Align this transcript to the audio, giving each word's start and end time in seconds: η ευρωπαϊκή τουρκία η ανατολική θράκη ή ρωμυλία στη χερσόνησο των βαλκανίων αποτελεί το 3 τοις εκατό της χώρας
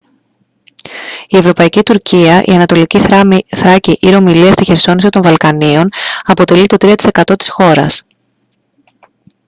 η 1.27 1.37
ευρωπαϊκή 1.37 1.83
τουρκία 1.83 2.43
η 2.45 2.51
ανατολική 2.53 2.99
θράκη 3.45 3.97
ή 4.01 4.09
ρωμυλία 4.09 4.51
στη 4.51 4.63
χερσόνησο 4.65 5.09
των 5.09 5.21
βαλκανίων 5.21 5.89
αποτελεί 6.23 6.67
το 6.67 6.75
3 6.79 6.93
τοις 6.95 7.05
εκατό 7.07 7.35
της 7.35 7.49
χώρας 7.51 8.03